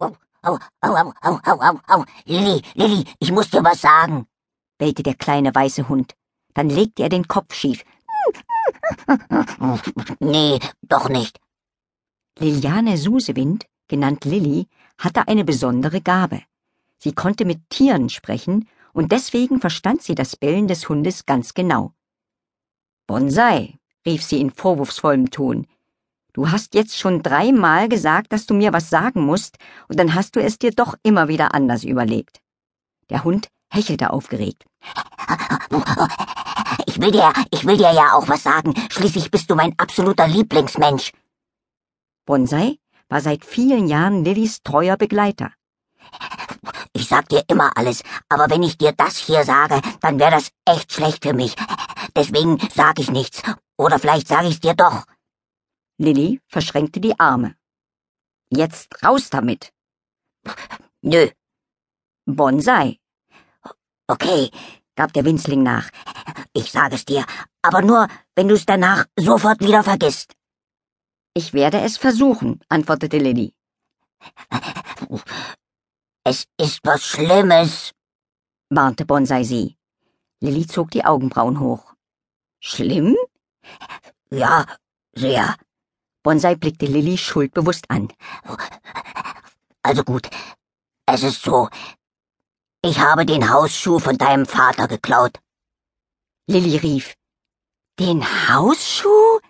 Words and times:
Au, 0.00 0.16
au, 0.42 0.58
au, 0.82 1.12
au, 1.22 1.38
au, 1.46 1.60
au, 1.60 1.80
au. 1.94 2.04
Lilly, 2.26 2.62
Lilly, 2.74 3.04
ich 3.20 3.30
muss 3.30 3.50
dir 3.50 3.62
was 3.62 3.82
sagen, 3.82 4.26
bellte 4.78 5.02
der 5.02 5.14
kleine 5.14 5.54
weiße 5.54 5.88
Hund. 5.88 6.14
Dann 6.54 6.70
legte 6.70 7.02
er 7.02 7.10
den 7.10 7.28
Kopf 7.28 7.54
schief. 7.54 7.84
Nee, 10.20 10.58
doch 10.82 11.08
nicht. 11.08 11.38
Liliane 12.38 12.96
Susewind, 12.96 13.66
genannt 13.88 14.24
Lilly, 14.24 14.66
hatte 14.98 15.28
eine 15.28 15.44
besondere 15.44 16.00
Gabe. 16.00 16.42
Sie 16.98 17.12
konnte 17.12 17.44
mit 17.44 17.68
Tieren 17.70 18.08
sprechen 18.08 18.68
und 18.92 19.12
deswegen 19.12 19.60
verstand 19.60 20.02
sie 20.02 20.14
das 20.14 20.36
Bellen 20.36 20.66
des 20.66 20.88
Hundes 20.88 21.26
ganz 21.26 21.54
genau. 21.54 21.92
Bonsai, 23.06 23.78
rief 24.06 24.22
sie 24.22 24.40
in 24.40 24.50
vorwurfsvollem 24.50 25.30
Ton, 25.30 25.66
du 26.32 26.50
hast 26.50 26.74
jetzt 26.74 26.98
schon 26.98 27.22
dreimal 27.22 27.88
gesagt, 27.88 28.32
dass 28.32 28.46
du 28.46 28.54
mir 28.54 28.72
was 28.72 28.90
sagen 28.90 29.22
musst, 29.24 29.58
und 29.88 29.98
dann 29.98 30.14
hast 30.14 30.36
du 30.36 30.40
es 30.42 30.58
dir 30.58 30.70
doch 30.70 30.94
immer 31.02 31.28
wieder 31.28 31.54
anders 31.54 31.84
überlegt. 31.84 32.40
Der 33.08 33.24
Hund 33.24 33.48
hechelte 33.72 34.12
aufgeregt. 34.12 34.64
Ich 36.86 37.00
will 37.00 37.10
dir, 37.10 37.32
ich 37.50 37.64
will 37.66 37.76
dir 37.76 37.92
ja 37.92 38.12
auch 38.14 38.28
was 38.28 38.42
sagen. 38.42 38.74
Schließlich 38.90 39.30
bist 39.30 39.50
du 39.50 39.54
mein 39.54 39.74
absoluter 39.78 40.26
Lieblingsmensch. 40.26 41.12
Bonsai 42.26 42.78
war 43.08 43.20
seit 43.20 43.44
vielen 43.44 43.88
Jahren 43.88 44.24
Lillys 44.24 44.62
treuer 44.62 44.96
Begleiter. 44.96 45.52
Ich 46.92 47.06
sag 47.08 47.28
dir 47.28 47.42
immer 47.48 47.70
alles, 47.76 48.02
aber 48.28 48.50
wenn 48.50 48.62
ich 48.62 48.78
dir 48.78 48.92
das 48.92 49.16
hier 49.16 49.44
sage, 49.44 49.80
dann 50.00 50.18
wäre 50.18 50.32
das 50.32 50.50
echt 50.64 50.92
schlecht 50.92 51.24
für 51.24 51.34
mich. 51.34 51.54
Deswegen 52.16 52.58
sag 52.74 52.98
ich 52.98 53.10
nichts. 53.10 53.42
Oder 53.76 53.98
vielleicht 53.98 54.28
sage 54.28 54.48
ich's 54.48 54.60
dir 54.60 54.74
doch. 54.74 55.04
Lilly 56.00 56.40
verschränkte 56.48 56.98
die 56.98 57.20
Arme. 57.20 57.56
Jetzt 58.48 59.04
raus 59.04 59.28
damit. 59.28 59.70
Nö. 61.02 61.28
Bonsai. 62.24 62.98
Okay, 64.06 64.50
gab 64.96 65.12
der 65.12 65.26
Winzling 65.26 65.62
nach. 65.62 65.90
Ich 66.54 66.72
sage 66.72 66.94
es 66.94 67.04
dir, 67.04 67.26
aber 67.60 67.82
nur, 67.82 68.08
wenn 68.34 68.48
du's 68.48 68.64
danach 68.64 69.04
sofort 69.14 69.60
wieder 69.60 69.82
vergisst. 69.82 70.34
Ich 71.34 71.52
werde 71.52 71.80
es 71.82 71.98
versuchen, 71.98 72.60
antwortete 72.70 73.18
Lilly. 73.18 73.54
Es 76.24 76.46
ist 76.56 76.80
was 76.82 77.04
Schlimmes, 77.04 77.92
warnte 78.70 79.04
Bonsai 79.04 79.44
sie. 79.44 79.76
Lilly 80.40 80.66
zog 80.66 80.90
die 80.92 81.04
Augenbrauen 81.04 81.60
hoch. 81.60 81.94
Schlimm? 82.58 83.16
Ja, 84.30 84.66
sehr. 85.14 85.56
Bonsai 86.22 86.54
blickte 86.54 86.86
Lilly 86.86 87.16
schuldbewusst 87.16 87.90
an. 87.90 88.08
Also 89.82 90.04
gut, 90.04 90.28
es 91.06 91.22
ist 91.22 91.42
so. 91.42 91.68
Ich 92.82 92.98
habe 92.98 93.24
den 93.26 93.50
Hausschuh 93.50 93.98
von 93.98 94.18
deinem 94.18 94.46
Vater 94.46 94.88
geklaut. 94.88 95.38
Lilly 96.46 96.76
rief. 96.76 97.14
Den 97.98 98.22
Hausschuh? 98.48 99.40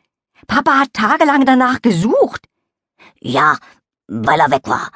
Papa 0.46 0.80
hat 0.80 0.92
tagelang 0.92 1.44
danach 1.44 1.80
gesucht. 1.82 2.46
Ja, 3.20 3.58
weil 4.06 4.41
er 4.41 4.50
weg 4.50 4.66
war. 4.66 4.91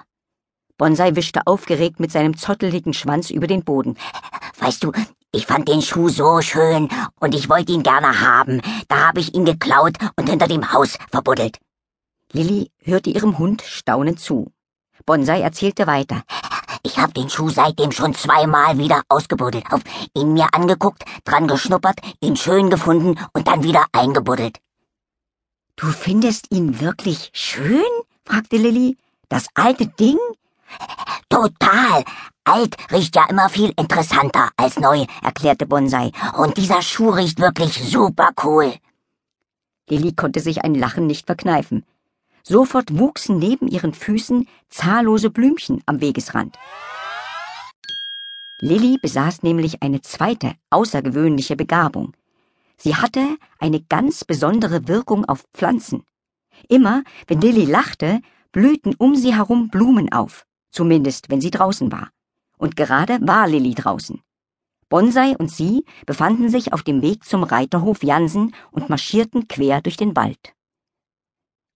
Bonsai 0.76 1.14
wischte 1.14 1.46
aufgeregt 1.46 2.00
mit 2.00 2.10
seinem 2.10 2.36
zotteligen 2.36 2.94
Schwanz 2.94 3.30
über 3.30 3.46
den 3.46 3.62
Boden. 3.64 3.96
Weißt 4.58 4.82
du, 4.82 4.92
ich 5.34 5.46
fand 5.46 5.68
den 5.68 5.82
Schuh 5.82 6.08
so 6.08 6.40
schön 6.40 6.88
und 7.20 7.34
ich 7.34 7.48
wollte 7.48 7.72
ihn 7.72 7.82
gerne 7.82 8.20
haben. 8.20 8.62
Da 8.88 9.08
habe 9.08 9.20
ich 9.20 9.34
ihn 9.34 9.44
geklaut 9.44 9.96
und 10.16 10.28
hinter 10.28 10.46
dem 10.46 10.72
Haus 10.72 10.96
verbuddelt. 11.10 11.58
Lilly 12.32 12.70
hörte 12.78 13.10
ihrem 13.10 13.38
Hund 13.38 13.62
staunend 13.62 14.20
zu. 14.20 14.52
Bonsai 15.06 15.40
erzählte 15.40 15.86
weiter. 15.86 16.22
Ich 16.82 16.98
hab 16.98 17.14
den 17.14 17.28
Schuh 17.30 17.50
seitdem 17.50 17.92
schon 17.92 18.14
zweimal 18.14 18.78
wieder 18.78 19.02
ausgebuddelt, 19.08 19.64
auf 19.72 19.80
ihn 20.14 20.34
mir 20.34 20.48
angeguckt, 20.52 21.04
dran 21.24 21.48
geschnuppert, 21.48 22.00
ihn 22.20 22.36
schön 22.36 22.70
gefunden 22.70 23.18
und 23.32 23.48
dann 23.48 23.62
wieder 23.64 23.86
eingebuddelt. 23.92 24.58
Du 25.76 25.86
findest 25.88 26.52
ihn 26.52 26.80
wirklich 26.80 27.30
schön? 27.32 27.82
fragte 28.24 28.56
Lilly. 28.56 28.96
Das 29.28 29.48
alte 29.54 29.86
Ding? 29.86 30.18
Total. 31.34 32.04
Alt 32.44 32.76
riecht 32.92 33.16
ja 33.16 33.24
immer 33.28 33.48
viel 33.48 33.72
interessanter 33.76 34.50
als 34.56 34.78
neu, 34.78 35.04
erklärte 35.20 35.66
Bonsai. 35.66 36.12
Und 36.38 36.56
dieser 36.58 36.80
Schuh 36.80 37.10
riecht 37.10 37.40
wirklich 37.40 37.74
super 37.90 38.30
cool. 38.44 38.72
Lilly 39.90 40.12
konnte 40.12 40.38
sich 40.38 40.62
ein 40.62 40.76
Lachen 40.76 41.08
nicht 41.08 41.26
verkneifen. 41.26 41.84
Sofort 42.44 42.96
wuchsen 42.96 43.40
neben 43.40 43.66
ihren 43.66 43.94
Füßen 43.94 44.46
zahllose 44.68 45.28
Blümchen 45.28 45.82
am 45.86 46.00
Wegesrand. 46.00 46.56
Lilly 48.60 48.98
besaß 49.02 49.42
nämlich 49.42 49.82
eine 49.82 50.02
zweite, 50.02 50.54
außergewöhnliche 50.70 51.56
Begabung. 51.56 52.12
Sie 52.76 52.94
hatte 52.94 53.38
eine 53.58 53.80
ganz 53.80 54.24
besondere 54.24 54.86
Wirkung 54.86 55.24
auf 55.24 55.44
Pflanzen. 55.52 56.04
Immer, 56.68 57.02
wenn 57.26 57.40
Lilly 57.40 57.64
lachte, 57.64 58.20
blühten 58.52 58.94
um 58.98 59.16
sie 59.16 59.34
herum 59.34 59.68
Blumen 59.68 60.12
auf, 60.12 60.46
zumindest 60.74 61.30
wenn 61.30 61.40
sie 61.40 61.50
draußen 61.50 61.90
war. 61.90 62.10
Und 62.58 62.76
gerade 62.76 63.18
war 63.22 63.46
Lilly 63.48 63.74
draußen. 63.74 64.20
Bonsai 64.88 65.36
und 65.38 65.50
sie 65.50 65.84
befanden 66.06 66.48
sich 66.48 66.72
auf 66.72 66.82
dem 66.82 67.02
Weg 67.02 67.24
zum 67.24 67.42
Reiterhof 67.42 68.02
Jansen 68.02 68.54
und 68.70 68.90
marschierten 68.90 69.48
quer 69.48 69.80
durch 69.80 69.96
den 69.96 70.14
Wald. 70.14 70.54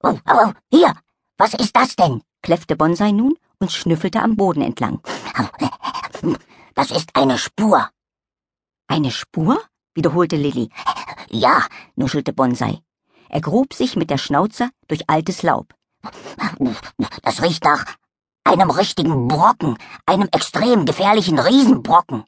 Oh, 0.02 0.18
oh, 0.28 0.38
oh, 0.44 0.52
hier, 0.70 0.94
was 1.36 1.54
ist 1.54 1.74
das 1.74 1.96
denn? 1.96 2.22
kläffte 2.42 2.76
Bonsai 2.76 3.12
nun 3.12 3.36
und 3.58 3.72
schnüffelte 3.72 4.20
am 4.20 4.36
Boden 4.36 4.62
entlang. 4.62 5.00
Das 6.74 6.92
ist 6.92 7.10
eine 7.14 7.38
Spur. 7.38 7.90
Eine 8.86 9.10
Spur? 9.10 9.60
wiederholte 9.94 10.36
Lilly. 10.36 10.70
Ja, 11.28 11.66
nuschelte 11.96 12.32
Bonsai. 12.32 12.78
Er 13.28 13.40
grub 13.40 13.74
sich 13.74 13.96
mit 13.96 14.10
der 14.10 14.18
Schnauze 14.18 14.70
durch 14.86 15.10
altes 15.10 15.42
Laub. 15.42 15.74
Das 17.22 17.42
riecht 17.42 17.64
nach 17.64 17.84
einem 18.48 18.70
richtigen 18.70 19.28
Brocken, 19.28 19.76
einem 20.06 20.28
extrem 20.32 20.86
gefährlichen 20.86 21.38
Riesenbrocken. 21.38 22.24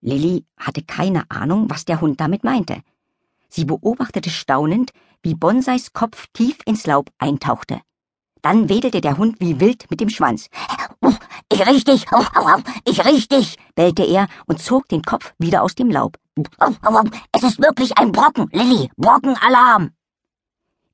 Lilly 0.00 0.44
hatte 0.58 0.82
keine 0.82 1.30
Ahnung, 1.30 1.70
was 1.70 1.84
der 1.84 2.00
Hund 2.00 2.20
damit 2.20 2.44
meinte. 2.44 2.82
Sie 3.48 3.64
beobachtete 3.64 4.30
staunend, 4.30 4.92
wie 5.22 5.34
Bonsais 5.34 5.92
Kopf 5.92 6.26
tief 6.32 6.58
ins 6.66 6.86
Laub 6.86 7.10
eintauchte. 7.18 7.80
Dann 8.42 8.68
wedelte 8.68 9.00
der 9.00 9.16
Hund 9.16 9.40
wie 9.40 9.60
wild 9.60 9.90
mit 9.90 10.00
dem 10.00 10.10
Schwanz. 10.10 10.48
Ich 11.50 11.66
riech 11.66 11.84
dich, 11.84 12.04
ich 12.84 13.04
riech 13.06 13.28
dich, 13.28 13.56
bellte 13.74 14.04
er 14.04 14.26
und 14.46 14.60
zog 14.60 14.88
den 14.88 15.02
Kopf 15.02 15.32
wieder 15.38 15.62
aus 15.62 15.74
dem 15.74 15.90
Laub. 15.90 16.18
Es 17.32 17.42
ist 17.42 17.62
wirklich 17.62 17.96
ein 17.96 18.12
Brocken, 18.12 18.48
Lilly, 18.52 18.90
Brockenalarm. 18.96 19.92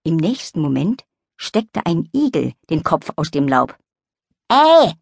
Im 0.05 0.17
nächsten 0.17 0.61
Moment 0.61 1.05
steckte 1.37 1.85
ein 1.87 2.09
Igel 2.15 2.53
den 2.69 2.85
Kopf 2.85 3.11
aus 3.17 3.31
dem 3.31 3.49
Laub. 3.49 3.77
Ey, 4.51 4.95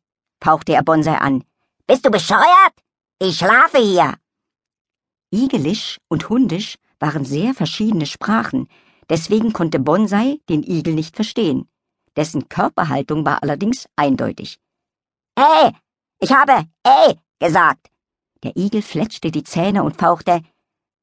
fauchte 0.44 0.75
er 0.75 0.82
Bonsai 0.82 1.16
an. 1.16 1.42
Bist 1.86 2.04
du 2.04 2.10
bescheuert? 2.10 2.75
Ich 3.19 3.38
schlafe 3.38 3.78
hier. 3.78 4.14
Igelisch 5.31 5.97
und 6.09 6.28
Hundisch 6.28 6.76
waren 7.00 7.25
sehr 7.25 7.54
verschiedene 7.54 8.04
Sprachen, 8.04 8.69
deswegen 9.08 9.54
konnte 9.54 9.78
Bonsai 9.78 10.38
den 10.50 10.62
Igel 10.62 10.92
nicht 10.92 11.16
verstehen. 11.16 11.66
Dessen 12.14 12.50
Körperhaltung 12.50 13.25
war 13.25 13.42
allerdings 13.42 13.88
eindeutig. 13.97 14.58
Ey, 15.34 15.72
ich 16.20 16.32
habe 16.32 16.66
ey 16.82 17.19
gesagt. 17.38 17.88
Der 18.42 18.54
Igel 18.54 18.82
fletschte 18.82 19.31
die 19.31 19.44
Zähne 19.44 19.82
und 19.82 19.97
fauchte. 19.97 20.42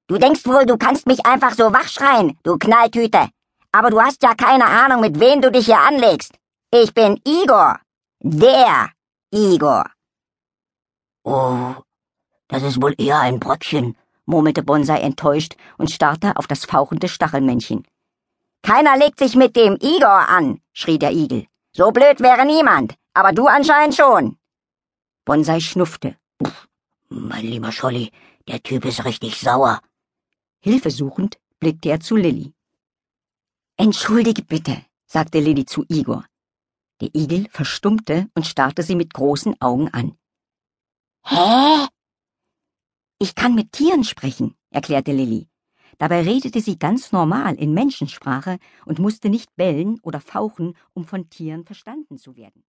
Du 0.05 0.19
denkst 0.19 0.45
wohl, 0.45 0.67
du 0.67 0.77
kannst 0.77 1.07
mich 1.07 1.25
einfach 1.25 1.55
so 1.55 1.73
wachschreien, 1.73 2.37
du 2.43 2.59
Knalltüte. 2.59 3.29
Aber 3.71 3.89
du 3.89 3.99
hast 3.99 4.21
ja 4.21 4.35
keine 4.35 4.65
Ahnung, 4.65 5.01
mit 5.01 5.19
wem 5.19 5.41
du 5.41 5.51
dich 5.51 5.65
hier 5.65 5.79
anlegst. 5.79 6.37
Ich 6.71 6.93
bin 6.93 7.19
Igor. 7.25 7.79
Der 8.27 8.89
Igor. 9.31 9.85
Oh, 11.23 11.75
das 12.47 12.63
ist 12.63 12.81
wohl 12.81 12.95
eher 12.97 13.19
ein 13.19 13.39
Bröckchen, 13.39 13.95
murmelte 14.25 14.63
Bonsai 14.63 14.97
enttäuscht 15.01 15.55
und 15.77 15.91
starrte 15.91 16.35
auf 16.35 16.47
das 16.47 16.65
fauchende 16.65 17.07
Stachelmännchen. 17.07 17.85
Keiner 18.63 18.97
legt 18.97 19.19
sich 19.19 19.35
mit 19.35 19.55
dem 19.55 19.77
Igor 19.79 20.27
an, 20.27 20.59
schrie 20.73 20.97
der 20.97 21.11
Igel. 21.11 21.45
So 21.71 21.91
blöd 21.91 22.19
wäre 22.19 22.47
niemand, 22.47 22.95
aber 23.13 23.31
du 23.31 23.45
anscheinend 23.45 23.93
schon. 23.93 24.39
Bonsai 25.23 25.59
schnuffte. 25.59 26.17
Uff, 26.39 26.67
mein 27.09 27.45
lieber 27.45 27.71
Scholli, 27.71 28.11
der 28.47 28.63
Typ 28.63 28.85
ist 28.85 29.05
richtig 29.05 29.39
sauer. 29.39 29.81
Hilfesuchend 30.61 31.37
blickte 31.59 31.89
er 31.89 31.99
zu 31.99 32.15
Lilly. 32.15 32.55
Entschuldige 33.77 34.41
bitte, 34.41 34.83
sagte 35.05 35.39
Lilly 35.39 35.67
zu 35.67 35.85
Igor. 35.89 36.25
Der 37.01 37.13
Igel 37.13 37.47
verstummte 37.49 38.29
und 38.35 38.45
starrte 38.45 38.83
sie 38.83 38.95
mit 38.95 39.13
großen 39.13 39.59
Augen 39.61 39.89
an. 39.93 40.17
Hä? 41.25 41.87
Ich 43.19 43.33
kann 43.33 43.55
mit 43.55 43.71
Tieren 43.71 44.03
sprechen, 44.03 44.55
erklärte 44.69 45.13
Lilly. 45.13 45.47
Dabei 45.97 46.21
redete 46.21 46.59
sie 46.59 46.77
ganz 46.77 47.13
normal 47.13 47.55
in 47.55 47.73
Menschensprache 47.73 48.59
und 48.85 48.99
musste 48.99 49.29
nicht 49.29 49.55
bellen 49.55 49.99
oder 50.01 50.19
fauchen, 50.19 50.75
um 50.93 51.05
von 51.05 51.29
Tieren 51.29 51.63
verstanden 51.63 52.17
zu 52.17 52.35
werden. 52.35 52.65